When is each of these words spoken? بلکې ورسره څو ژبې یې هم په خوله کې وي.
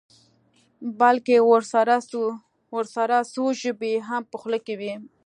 بلکې 0.99 1.35
ورسره 2.73 3.17
څو 3.33 3.43
ژبې 3.61 3.89
یې 3.95 3.99
هم 4.07 4.23
په 4.31 4.35
خوله 4.41 4.59
کې 4.65 4.73
وي. 4.79 4.93